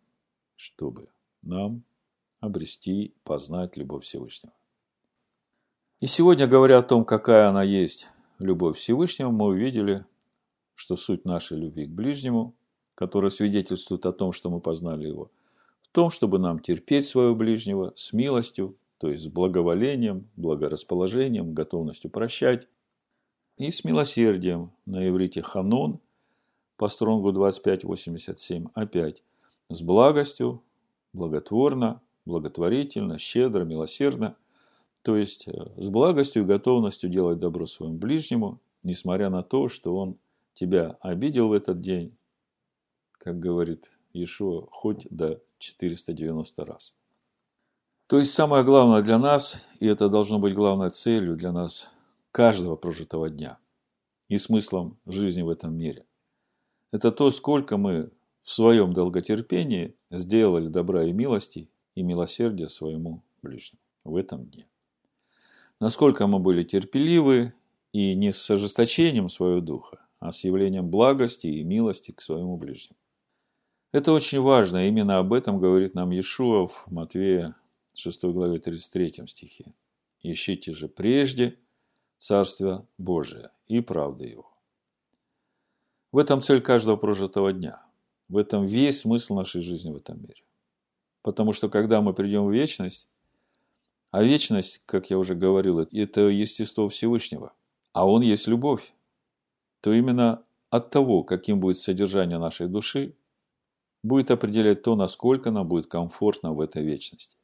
чтобы 0.57 1.11
нам 1.43 1.85
обрести, 2.41 3.15
познать 3.23 3.77
любовь 3.77 4.05
Всевышнего. 4.05 4.55
И 6.01 6.07
сегодня, 6.07 6.47
говоря 6.47 6.79
о 6.79 6.83
том, 6.83 7.05
какая 7.05 7.51
она 7.51 7.63
есть, 7.63 8.07
любовь 8.39 8.79
Всевышнего, 8.79 9.31
мы 9.31 9.49
увидели, 9.49 10.07
что 10.75 10.97
суть 10.97 11.27
нашей 11.27 11.59
любви 11.59 11.85
к 11.85 11.91
ближнему, 11.91 12.57
которая 12.95 13.31
свидетельствует 13.31 14.07
о 14.07 14.13
том, 14.13 14.33
что 14.33 14.49
мы 14.49 14.59
познали 14.59 15.07
его, 15.07 15.31
том, 15.93 16.11
чтобы 16.11 16.39
нам 16.39 16.59
терпеть 16.59 17.07
своего 17.07 17.35
ближнего 17.35 17.93
с 17.97 18.13
милостью, 18.13 18.77
то 18.99 19.09
есть 19.09 19.25
с 19.25 19.27
благоволением, 19.29 20.29
благорасположением, 20.37 21.55
готовностью 21.55 22.11
прощать, 22.11 22.69
и 23.59 23.71
с 23.71 23.85
милосердием, 23.85 24.73
на 24.87 25.09
иврите 25.09 25.43
ханон, 25.43 26.01
по 26.77 26.89
стронгу 26.89 27.31
25.87, 27.33 28.71
опять, 28.75 29.23
с 29.69 29.83
благостью, 29.83 30.63
благотворно, 31.13 32.01
благотворительно, 32.25 33.19
щедро, 33.19 33.65
милосердно, 33.65 34.37
то 35.03 35.17
есть 35.17 35.49
э, 35.49 35.53
с 35.77 35.89
благостью 35.89 36.43
и 36.43 36.47
готовностью 36.47 37.11
делать 37.11 37.39
добро 37.39 37.67
своему 37.67 37.99
ближнему, 37.99 38.61
несмотря 38.83 39.31
на 39.31 39.43
то, 39.43 39.69
что 39.69 39.97
он 39.97 40.17
тебя 40.55 40.97
обидел 41.01 41.49
в 41.49 41.53
этот 41.53 41.81
день, 41.81 42.17
как 43.13 43.39
говорит 43.39 43.91
Иешуа, 44.13 44.67
хоть 44.71 45.07
до 45.11 45.41
490 45.63 46.65
раз. 46.65 46.95
То 48.09 48.19
есть 48.19 48.33
самое 48.33 48.65
главное 48.65 49.03
для 49.03 49.19
нас, 49.19 49.57
и 49.81 49.87
это 49.87 50.09
должно 50.09 50.39
быть 50.39 50.55
главной 50.55 50.91
целью 50.91 51.37
для 51.37 51.53
нас 51.53 51.89
каждого 52.31 52.77
прожитого 52.77 53.31
дня 53.31 53.59
и 54.29 54.39
смыслом 54.39 54.99
жизни 55.07 55.43
в 55.43 55.49
этом 55.49 55.75
мире, 55.75 56.05
это 56.91 57.11
то, 57.11 57.31
сколько 57.31 57.77
мы 57.77 58.11
в 58.43 58.51
своем 58.51 58.93
долготерпении 58.93 59.95
сделали 60.11 60.69
добра 60.69 61.05
и 61.05 61.13
милости 61.13 61.71
и 61.95 62.03
милосердия 62.03 62.69
своему 62.69 63.23
ближнему 63.43 63.81
в 64.05 64.17
этом 64.17 64.47
дне. 64.47 64.67
Насколько 65.81 66.27
мы 66.27 66.39
были 66.39 66.65
терпеливы 66.65 67.55
и 67.93 68.15
не 68.15 68.33
с 68.33 68.51
ожесточением 68.51 69.29
своего 69.29 69.61
духа, 69.61 70.07
а 70.19 70.33
с 70.33 70.45
явлением 70.45 70.91
благости 70.91 71.47
и 71.47 71.63
милости 71.63 72.13
к 72.13 72.21
своему 72.21 72.57
ближнему. 72.57 72.99
Это 73.93 74.13
очень 74.13 74.41
важно, 74.41 74.89
именно 74.89 75.19
об 75.19 75.35
этом 75.35 75.61
говорит 75.61 75.95
нам 75.95 76.13
Иешуа 76.13 76.67
в 76.67 76.87
Матвея 76.87 77.57
6 77.95 78.25
главе 78.25 78.59
33 78.59 79.27
стихе. 79.27 79.75
«Ищите 80.23 80.73
же 80.73 80.89
прежде 80.89 81.59
Царство 82.17 82.89
Божие 82.97 83.51
и 83.67 83.81
правды 83.81 84.29
Его». 84.29 84.51
В 86.11 86.17
этом 86.17 86.41
цель 86.41 86.63
каждого 86.63 86.97
прожитого 86.97 87.53
дня. 87.53 87.85
В 88.29 88.39
этом 88.39 88.65
весь 88.65 89.01
смысл 89.01 89.35
нашей 89.35 89.61
жизни 89.61 89.91
в 89.91 89.97
этом 89.97 90.23
мире. 90.23 90.43
Потому 91.21 91.53
что 91.53 91.69
когда 91.69 92.01
мы 92.01 92.15
придем 92.15 92.47
в 92.47 92.53
вечность, 92.53 93.09
а 94.11 94.23
вечность, 94.23 94.81
как 94.87 95.11
я 95.11 95.19
уже 95.19 95.35
говорил, 95.35 95.81
это 95.81 96.21
естество 96.23 96.89
Всевышнего, 96.89 97.53
а 97.93 98.09
Он 98.09 98.23
есть 98.23 98.47
любовь, 98.47 98.95
то 99.83 99.93
именно 99.93 100.45
от 100.71 100.89
того, 100.89 101.25
каким 101.25 101.61
будет 101.61 101.77
содержание 101.77 102.39
нашей 102.39 102.69
души, 102.69 103.17
будет 104.03 104.31
определять 104.31 104.83
то, 104.83 104.97
насколько 104.97 105.51
нам 105.51 105.69
будет 105.69 105.87
комфортно 105.87 106.53
в 106.53 106.61
этой 106.61 106.83
вечности. 106.83 107.37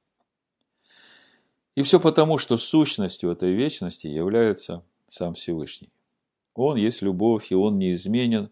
И 1.75 1.83
все 1.83 2.01
потому, 2.01 2.39
что 2.39 2.57
сущностью 2.57 3.31
этой 3.31 3.53
вечности 3.53 4.09
является 4.09 4.83
сам 5.07 5.35
Всевышний. 5.35 5.93
Он 6.55 6.77
есть 6.77 7.03
любовь, 7.03 7.53
и 7.53 7.55
он 7.55 7.79
неизменен. 7.79 8.51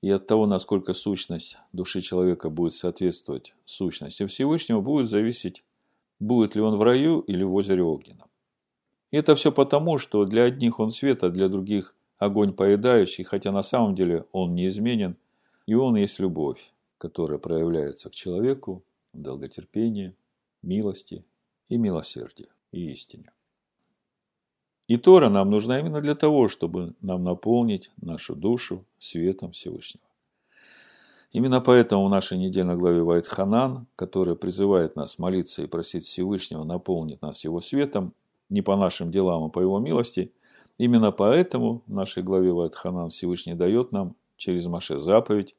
И 0.00 0.10
от 0.10 0.26
того, 0.26 0.46
насколько 0.46 0.94
сущность 0.94 1.58
души 1.72 2.00
человека 2.00 2.48
будет 2.48 2.74
соответствовать 2.74 3.54
сущности 3.66 4.26
Всевышнего, 4.26 4.80
будет 4.80 5.08
зависеть, 5.08 5.62
будет 6.18 6.54
ли 6.54 6.62
он 6.62 6.76
в 6.76 6.82
раю 6.82 7.20
или 7.20 7.44
в 7.44 7.54
озере 7.54 7.82
Огненном. 7.82 8.28
И 9.10 9.18
это 9.18 9.34
все 9.34 9.52
потому, 9.52 9.98
что 9.98 10.24
для 10.24 10.44
одних 10.44 10.80
он 10.80 10.90
свет, 10.90 11.22
а 11.22 11.28
для 11.28 11.48
других 11.48 11.94
огонь 12.16 12.54
поедающий, 12.54 13.24
хотя 13.24 13.52
на 13.52 13.62
самом 13.62 13.94
деле 13.94 14.24
он 14.32 14.54
неизменен, 14.54 15.16
и 15.66 15.74
он 15.74 15.96
есть 15.96 16.18
любовь 16.18 16.72
которая 17.02 17.40
проявляется 17.40 18.10
к 18.10 18.14
человеку 18.14 18.84
в 19.12 19.20
долготерпении, 19.20 20.14
милости 20.62 21.24
и 21.66 21.76
милосердии 21.76 22.46
и 22.70 22.92
истине. 22.92 23.32
И 24.86 24.96
Тора 24.96 25.28
нам 25.28 25.50
нужна 25.50 25.80
именно 25.80 26.00
для 26.00 26.14
того, 26.14 26.46
чтобы 26.46 26.94
нам 27.00 27.24
наполнить 27.24 27.90
нашу 28.00 28.36
душу 28.36 28.84
светом 29.00 29.50
Всевышнего. 29.50 30.06
Именно 31.32 31.60
поэтому 31.60 32.06
в 32.06 32.08
нашей 32.08 32.38
недельной 32.38 32.76
главе 32.76 33.02
Вайтханан, 33.02 33.88
которая 33.96 34.36
призывает 34.36 34.94
нас 34.94 35.18
молиться 35.18 35.64
и 35.64 35.66
просить 35.66 36.04
Всевышнего 36.04 36.62
наполнить 36.62 37.20
нас 37.20 37.42
Его 37.42 37.60
светом, 37.60 38.14
не 38.48 38.62
по 38.62 38.76
нашим 38.76 39.10
делам, 39.10 39.42
а 39.42 39.48
по 39.48 39.58
Его 39.58 39.80
милости, 39.80 40.32
именно 40.78 41.10
поэтому 41.10 41.82
в 41.88 41.92
нашей 41.92 42.22
главе 42.22 42.52
Вайтханан 42.52 43.08
Всевышний 43.08 43.54
дает 43.54 43.90
нам 43.90 44.14
через 44.36 44.66
Маше 44.66 44.98
заповедь 44.98 45.56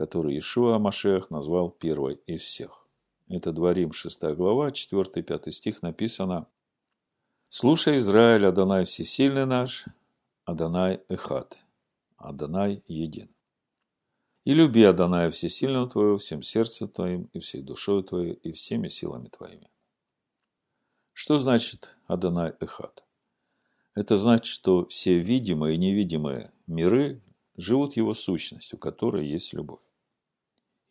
который 0.00 0.38
Ишуа 0.38 0.78
Машех 0.78 1.28
назвал 1.28 1.68
первой 1.70 2.14
из 2.24 2.40
всех. 2.40 2.88
Это 3.28 3.52
Дворим 3.52 3.92
6 3.92 4.22
глава, 4.34 4.70
4-5 4.70 5.50
стих 5.50 5.82
написано 5.82 6.46
«Слушай, 7.50 7.98
Израиль, 7.98 8.46
Адонай 8.46 8.86
всесильный 8.86 9.44
наш, 9.44 9.84
Адонай 10.46 11.02
Эхат, 11.10 11.58
Адонай 12.16 12.82
един. 12.86 13.28
И 14.44 14.54
люби 14.54 14.84
Адоная 14.84 15.30
всесильного 15.30 15.86
твоего 15.90 16.16
всем 16.16 16.42
сердцем 16.42 16.88
твоим 16.88 17.24
и 17.34 17.38
всей 17.38 17.60
душой 17.60 18.02
твоей 18.02 18.32
и 18.32 18.52
всеми 18.52 18.88
силами 18.88 19.28
твоими». 19.28 19.70
Что 21.12 21.38
значит 21.38 21.94
Адонай 22.06 22.54
Эхат? 22.58 23.04
Это 23.94 24.16
значит, 24.16 24.46
что 24.46 24.86
все 24.86 25.18
видимые 25.18 25.74
и 25.74 25.78
невидимые 25.78 26.54
миры 26.66 27.22
живут 27.58 27.98
его 27.98 28.14
сущностью, 28.14 28.78
которая 28.78 29.24
есть 29.24 29.52
любовь. 29.52 29.80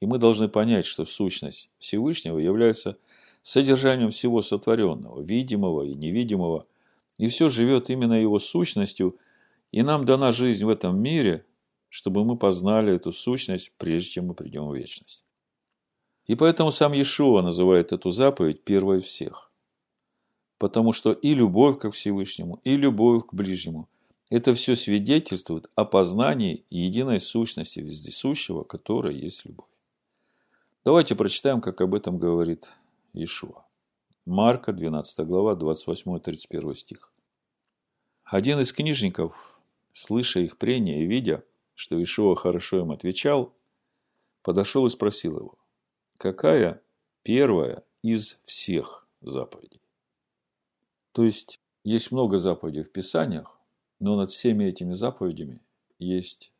И 0.01 0.05
мы 0.05 0.17
должны 0.17 0.47
понять, 0.47 0.85
что 0.85 1.05
сущность 1.05 1.69
Всевышнего 1.79 2.37
является 2.39 2.97
содержанием 3.41 4.11
всего 4.11 4.41
сотворенного, 4.41 5.21
видимого 5.21 5.83
и 5.83 5.93
невидимого, 5.93 6.67
и 7.17 7.27
все 7.27 7.49
живет 7.49 7.89
именно 7.89 8.13
его 8.13 8.39
сущностью, 8.39 9.17
и 9.71 9.81
нам 9.81 10.05
дана 10.05 10.31
жизнь 10.31 10.65
в 10.65 10.69
этом 10.69 11.01
мире, 11.01 11.45
чтобы 11.89 12.23
мы 12.23 12.37
познали 12.37 12.95
эту 12.95 13.11
сущность, 13.11 13.71
прежде 13.77 14.11
чем 14.11 14.27
мы 14.27 14.35
придем 14.35 14.67
в 14.67 14.75
вечность. 14.75 15.25
И 16.27 16.35
поэтому 16.35 16.71
сам 16.71 16.93
Иешуа 16.93 17.41
называет 17.41 17.91
эту 17.91 18.11
заповедь 18.11 18.63
первой 18.63 19.01
всех. 19.01 19.51
Потому 20.59 20.93
что 20.93 21.11
и 21.11 21.33
любовь 21.33 21.79
к 21.79 21.89
Всевышнему, 21.91 22.59
и 22.63 22.77
любовь 22.77 23.25
к 23.25 23.33
ближнему– 23.33 23.89
это 24.29 24.53
все 24.53 24.75
свидетельствует 24.75 25.71
о 25.73 25.85
познании 25.85 26.63
единой 26.69 27.19
сущности 27.19 27.79
вездесущего, 27.79 28.63
которая 28.63 29.13
есть 29.13 29.45
любовь. 29.45 29.69
Давайте 30.85 31.13
прочитаем, 31.13 31.59
как 31.59 31.81
об 31.81 31.93
этом 31.93 32.17
говорит 32.17 32.69
Иешуа. 33.11 33.65
Марка, 34.25 34.71
12 34.71 35.27
глава, 35.27 35.55
28-31 35.55 36.73
стих. 36.73 37.11
Один 38.23 38.61
из 38.61 38.71
книжников, 38.71 39.59
слыша 39.91 40.39
их 40.39 40.57
прения 40.57 41.03
и 41.03 41.05
видя, 41.05 41.43
что 41.75 42.01
Ишуа 42.01 42.35
хорошо 42.35 42.79
им 42.79 42.91
отвечал, 42.91 43.53
подошел 44.41 44.85
и 44.85 44.89
спросил 44.89 45.37
его, 45.37 45.57
какая 46.17 46.81
первая 47.23 47.83
из 48.01 48.37
всех 48.45 49.05
заповедей? 49.19 49.81
То 51.11 51.25
есть, 51.25 51.59
есть 51.83 52.11
много 52.11 52.37
заповедей 52.37 52.83
в 52.83 52.91
Писаниях, 52.91 53.59
но 53.99 54.15
над 54.15 54.31
всеми 54.31 54.63
этими 54.63 54.93
заповедями 54.93 55.61
есть 55.97 56.53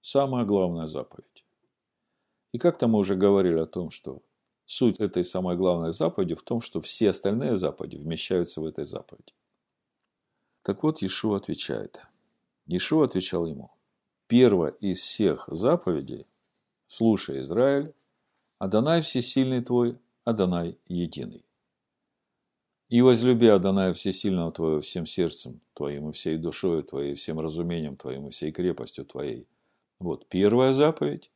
самая 0.00 0.46
главная 0.46 0.86
заповедь. 0.86 1.44
И 2.52 2.58
как-то 2.58 2.86
мы 2.86 2.98
уже 2.98 3.16
говорили 3.16 3.58
о 3.58 3.66
том, 3.66 3.90
что 3.90 4.22
суть 4.66 5.00
этой 5.00 5.24
самой 5.24 5.56
главной 5.56 5.92
заповеди 5.92 6.34
в 6.34 6.42
том, 6.42 6.60
что 6.60 6.80
все 6.80 7.10
остальные 7.10 7.56
заповеди 7.56 7.96
вмещаются 7.96 8.60
в 8.60 8.66
этой 8.66 8.84
заповеди. 8.84 9.32
Так 10.62 10.82
вот, 10.82 11.02
Иешуа 11.02 11.38
отвечает. 11.38 12.06
Иешуа 12.66 13.06
отвечал 13.06 13.46
ему. 13.46 13.70
Первая 14.28 14.70
из 14.72 15.00
всех 15.00 15.48
заповедей, 15.48 16.26
слушай, 16.86 17.40
Израиль, 17.40 17.92
Адонай 18.58 19.02
всесильный 19.02 19.62
твой, 19.62 19.98
Адонай 20.24 20.78
единый. 20.86 21.44
И 22.92 23.00
возлюби 23.00 23.46
Адоная 23.46 23.94
Всесильного 23.94 24.52
Твоего 24.52 24.82
всем 24.82 25.06
сердцем 25.06 25.62
Твоим 25.72 26.10
и 26.10 26.12
всей 26.12 26.36
душою 26.36 26.82
Твоей, 26.82 27.14
всем 27.14 27.40
разумением 27.40 27.96
Твоим 27.96 28.26
и 28.26 28.30
всей 28.30 28.52
крепостью 28.52 29.06
Твоей. 29.06 29.48
Вот 29.98 30.28
первая 30.28 30.74
заповедь. 30.74 31.30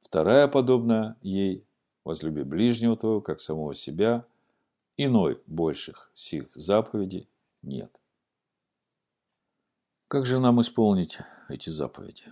Вторая 0.00 0.48
подобная 0.48 1.16
ей– 1.22 1.64
возлюби 2.04 2.42
ближнего 2.42 2.96
твоего, 2.96 3.20
как 3.20 3.40
самого 3.40 3.74
себя. 3.74 4.26
Иной 4.96 5.40
больших 5.46 6.10
сих 6.14 6.54
заповедей 6.54 7.28
нет. 7.62 8.00
Как 10.08 10.24
же 10.24 10.40
нам 10.40 10.60
исполнить 10.60 11.18
эти 11.48 11.70
заповеди? 11.70 12.24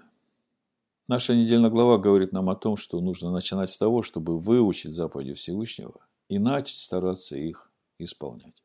Наша 1.09 1.37
недельная 1.37 1.70
глава 1.70 1.98
говорит 1.98 2.33
нам 2.33 2.48
о 2.48 2.57
том, 2.57 2.76
что 2.76 3.00
нужно 3.00 3.31
начинать 3.31 3.70
с 3.70 3.79
того, 3.79 4.02
чтобы 4.02 4.38
выучить 4.38 4.94
заповеди 4.94 5.35
Всевышнего 5.35 6.00
и 6.29 6.38
начать 6.38 6.79
стараться 6.79 7.37
их 7.37 7.70
исполнять. 7.98 8.64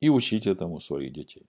И 0.00 0.08
учить 0.08 0.46
этому 0.46 0.80
своих 0.80 1.12
детей. 1.12 1.46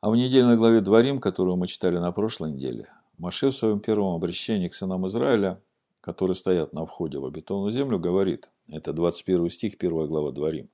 А 0.00 0.10
в 0.10 0.16
недельной 0.16 0.56
главе 0.56 0.80
Дворим, 0.80 1.18
которую 1.18 1.56
мы 1.56 1.66
читали 1.66 1.98
на 1.98 2.10
прошлой 2.10 2.52
неделе, 2.52 2.88
Маше 3.18 3.50
в 3.50 3.56
своем 3.56 3.80
первом 3.80 4.14
обращении 4.14 4.68
к 4.68 4.74
сынам 4.74 5.06
Израиля, 5.06 5.60
которые 6.00 6.34
стоят 6.34 6.72
на 6.72 6.84
входе 6.84 7.18
в 7.18 7.24
обетованную 7.24 7.70
землю, 7.70 7.98
говорит, 7.98 8.50
это 8.68 8.92
21 8.92 9.50
стих, 9.50 9.74
1 9.78 10.06
глава 10.06 10.32
Дворим, 10.32 10.68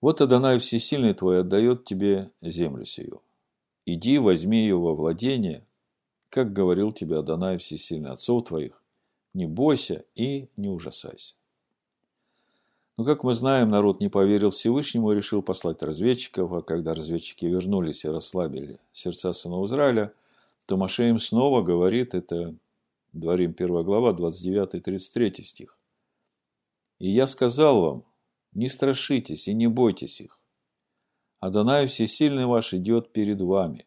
«Вот 0.00 0.20
Адонай 0.20 0.58
Всесильный 0.58 1.14
твой 1.14 1.40
отдает 1.40 1.84
тебе 1.84 2.30
землю 2.40 2.84
сию, 2.84 3.22
Иди, 3.86 4.18
возьми 4.18 4.62
ее 4.62 4.76
во 4.76 4.94
владение, 4.94 5.64
как 6.28 6.52
говорил 6.52 6.92
тебе 6.92 7.18
Адонай 7.18 7.56
Всесильный 7.58 8.10
отцов 8.10 8.44
твоих, 8.44 8.82
не 9.32 9.46
бойся 9.46 10.04
и 10.14 10.48
не 10.56 10.68
ужасайся. 10.68 11.34
Но, 12.96 13.04
как 13.04 13.22
мы 13.24 13.34
знаем, 13.34 13.70
народ 13.70 14.00
не 14.00 14.08
поверил 14.08 14.50
Всевышнему 14.50 15.12
и 15.12 15.14
решил 15.14 15.42
послать 15.42 15.82
разведчиков, 15.82 16.50
а 16.52 16.62
когда 16.62 16.94
разведчики 16.94 17.44
вернулись 17.44 18.04
и 18.04 18.08
расслабили 18.08 18.80
сердца 18.92 19.32
сынов 19.32 19.66
Израиля, 19.66 20.12
то 20.66 20.76
Маше 20.76 21.08
им 21.08 21.18
снова 21.18 21.62
говорит, 21.62 22.14
это 22.14 22.54
Дворим 23.12 23.54
1 23.56 23.84
глава, 23.84 24.12
29-33 24.12 25.42
стих. 25.42 25.78
«И 26.98 27.08
я 27.08 27.26
сказал 27.26 27.80
вам, 27.80 28.04
не 28.52 28.68
страшитесь 28.68 29.48
и 29.48 29.54
не 29.54 29.68
бойтесь 29.68 30.20
их, 30.20 30.40
Адонай 31.38 31.86
Всесильный 31.86 32.46
ваш 32.46 32.72
идет 32.72 33.12
перед 33.12 33.40
вами. 33.40 33.86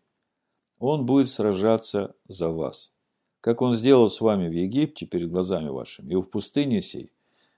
Он 0.78 1.06
будет 1.06 1.30
сражаться 1.30 2.16
за 2.28 2.50
вас. 2.50 2.92
Как 3.42 3.62
он 3.62 3.74
сделал 3.74 4.10
с 4.10 4.22
вами 4.22 4.48
в 4.48 4.52
Египте 4.52 5.08
перед 5.08 5.32
глазами 5.32 5.70
вашими 5.70 6.14
и 6.14 6.16
в 6.16 6.24
пустыне 6.24 6.82
сей, 6.82 7.12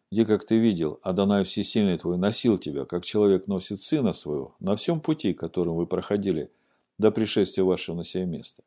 где, 0.09 0.25
как 0.25 0.45
ты 0.45 0.57
видел, 0.57 0.99
Адонай 1.03 1.43
Всесильный 1.43 1.97
твой 1.97 2.17
носил 2.17 2.57
тебя, 2.57 2.85
как 2.85 3.03
человек 3.03 3.47
носит 3.47 3.81
сына 3.81 4.13
своего, 4.13 4.55
на 4.59 4.75
всем 4.75 5.01
пути, 5.01 5.33
которым 5.33 5.75
вы 5.75 5.87
проходили 5.87 6.51
до 6.97 7.11
пришествия 7.11 7.65
вашего 7.65 7.97
на 7.97 8.03
сие 8.03 8.25
место. 8.25 8.63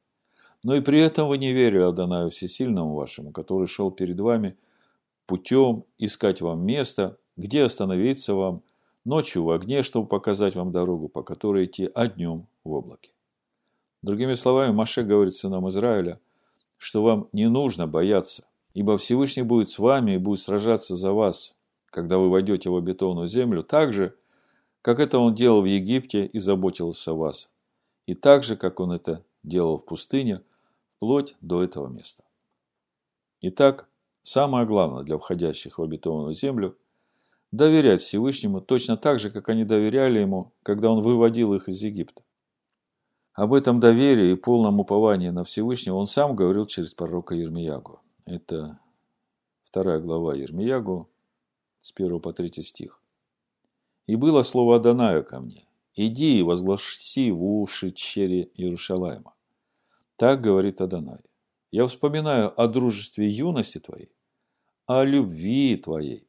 Но 0.65 0.75
и 0.75 0.81
при 0.81 1.01
этом 1.01 1.29
вы 1.29 1.39
не 1.39 1.53
верили 1.53 1.83
Адонаю 1.83 2.31
Всесильному 2.31 2.95
вашему, 2.95 3.31
который 3.31 3.69
шел 3.69 3.91
перед 3.91 4.19
вами 4.19 4.57
путем 5.27 5.85
искать 5.99 6.41
вам 6.41 6.67
место, 6.67 7.17
где 7.37 7.63
остановиться 7.63 8.35
вам– 8.35 8.63
ночью 9.05 9.45
в 9.45 9.51
огне, 9.51 9.83
чтобы 9.83 10.09
показать 10.09 10.55
вам 10.55 10.73
дорогу, 10.73 11.09
по 11.09 11.23
которой 11.23 11.67
идти, 11.67 11.91
а 11.95 12.07
днем 12.07 12.47
в 12.65 12.73
облаке. 12.73 13.13
Другими 14.03 14.35
словами, 14.35 14.73
Маше 14.73 15.03
говорит 15.03 15.35
сынам 15.35 15.69
Израиля, 15.69 16.21
что 16.77 17.03
вам 17.03 17.29
не 17.33 17.49
нужно 17.49 17.87
бояться, 17.87 18.47
ибо 18.75 18.99
Всевышний 18.99 19.43
будет 19.43 19.71
с 19.71 19.79
вами 19.79 20.13
и 20.13 20.19
будет 20.19 20.41
сражаться 20.41 20.97
за 20.97 21.13
вас, 21.13 21.55
когда 21.87 22.19
вы 22.19 22.29
войдете 22.29 22.71
в 22.71 22.77
обетованную 22.77 23.29
землю, 23.29 23.63
так 23.63 23.93
же, 23.93 24.15
как 24.83 25.01
это 25.01 25.19
он 25.19 25.35
делал 25.35 25.63
в 25.63 25.67
Египте 25.67 26.27
и 26.27 26.39
заботился 26.39 27.13
о 27.13 27.15
вас, 27.15 27.51
и 28.07 28.15
так 28.15 28.43
же, 28.43 28.57
как 28.57 28.81
он 28.81 28.93
это 28.93 29.25
делал 29.43 29.79
в 29.79 29.85
пустыне, 29.85 30.43
вплоть 30.97 31.37
до 31.41 31.63
этого 31.63 31.89
места. 31.89 32.25
Итак, 33.41 33.89
самое 34.23 34.67
главное 34.67 35.03
для 35.03 35.19
входящих 35.19 35.79
в 35.79 35.83
обетованную 35.83 36.35
землю– 36.35 36.77
доверять 37.57 38.03
Всевышнему 38.03 38.61
точно 38.61 38.97
так 38.97 39.19
же, 39.19 39.31
как 39.31 39.49
они 39.49 39.65
доверяли 39.65 40.19
ему, 40.19 40.53
когда 40.63 40.91
он 40.91 41.01
выводил 41.01 41.55
их 41.55 41.69
из 41.69 41.81
Египта. 41.83 42.23
Об 43.33 43.53
этом 43.53 43.81
доверии 43.81 44.33
и 44.33 44.37
полном 44.37 44.81
уповании 44.81 45.31
на 45.31 45.45
Всевышнего 45.45 45.97
он 45.97 46.07
сам 46.07 46.37
говорил 46.37 46.67
через 46.67 46.95
пророка 46.95 47.35
Ермиягу. 47.35 48.01
Это 48.27 48.79
вторая 49.63 50.01
глава 50.01 50.35
Ермиягу 50.35 51.09
с 51.81 51.93
1 51.95 52.21
по 52.21 52.33
3 52.33 52.63
стих. 52.63 53.01
«И 54.07 54.17
было 54.17 54.43
слово 54.43 54.77
Адоная 54.77 55.23
ко 55.23 55.41
мне, 55.41 55.65
иди 55.95 56.39
и 56.39 56.43
возгласи 56.43 57.31
в 57.31 57.43
уши 57.43 57.91
чере 57.91 58.51
Иерушалайма. 58.55 59.35
Так 60.17 60.41
говорит 60.41 60.81
Адонай. 60.81 61.21
Я 61.71 61.87
вспоминаю 61.87 62.59
о 62.61 62.69
дружестве 62.69 63.29
юности 63.29 63.81
твоей, 63.81 64.13
о 64.87 65.03
любви 65.03 65.77
твоей, 65.77 66.29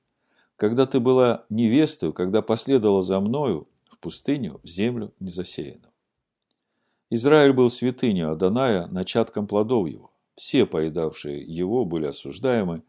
когда 0.56 0.88
ты 0.88 1.00
была 1.00 1.46
невестой, 1.50 2.14
когда 2.14 2.42
последовала 2.42 3.02
за 3.02 3.20
мною 3.20 3.68
в 3.90 4.00
пустыню, 4.00 4.60
в 4.64 4.68
землю 4.68 5.14
незасеянную. 5.20 5.94
Израиль 7.12 7.54
был 7.54 7.70
святыней 7.70 8.26
Аданая, 8.26 8.88
начатком 8.88 9.46
плодов 9.46 9.88
его. 9.88 10.12
Все, 10.36 10.66
поедавшие 10.66 11.44
его, 11.44 11.86
были 11.86 12.08
осуждаемы. 12.08 12.82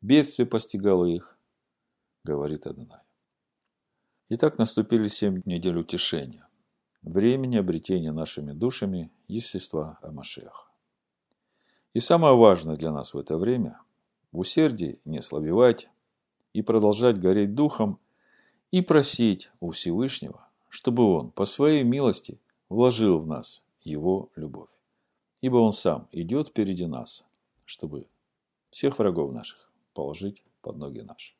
Бедствие 0.00 0.46
постигало 0.46 1.06
их, 1.06 1.38
говорит 2.24 2.66
Адонай. 2.66 3.00
Итак, 4.28 4.58
наступили 4.58 5.06
семь 5.06 5.42
недель 5.44 5.78
утешения. 5.78 6.48
Времени 7.02 7.56
обретения 7.56 8.12
нашими 8.12 8.52
душами 8.52 9.10
естества 9.28 9.98
Амашеха. 10.02 10.68
И 11.92 12.00
самое 12.00 12.36
важное 12.36 12.76
для 12.76 12.92
нас 12.92 13.14
в 13.14 13.18
это 13.18 13.38
время– 13.38 13.80
в 14.32 14.38
усердии 14.38 15.00
не 15.04 15.22
слабевать, 15.22 15.88
и 16.52 16.62
продолжать 16.62 17.18
гореть 17.18 17.54
духом 17.54 17.98
и 18.70 18.82
просить 18.82 19.50
у 19.60 19.70
Всевышнего, 19.70 20.48
чтобы 20.68 21.04
Он 21.04 21.30
по 21.30 21.46
своей 21.46 21.82
милости 21.82 22.40
вложил 22.68 23.18
в 23.18 23.26
нас 23.26 23.62
Его 23.80 24.30
любовь. 24.36 24.70
Ибо 25.40 25.56
Он 25.56 25.72
сам 25.72 26.08
идет 26.12 26.48
впереди 26.48 26.86
нас, 26.86 27.24
чтобы 27.64 28.06
всех 28.70 28.98
врагов 28.98 29.32
наших 29.32 29.70
положить 29.94 30.44
под 30.60 30.76
ноги 30.76 31.00
наши. 31.00 31.34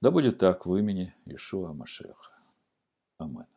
Да 0.00 0.10
будет 0.10 0.38
так 0.38 0.66
в 0.66 0.76
имени 0.76 1.14
Ишуа 1.24 1.72
Машеха. 1.72 2.36
Аминь. 3.18 3.55